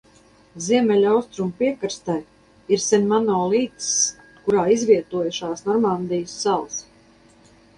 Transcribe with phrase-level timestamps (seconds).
[0.67, 2.15] Ziemeļaustrumu piekrastē
[2.77, 3.93] ir Senmalo līcis,
[4.47, 6.81] kurā izvietojušās Normandijas salas.